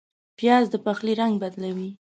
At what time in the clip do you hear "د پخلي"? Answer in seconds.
0.71-1.13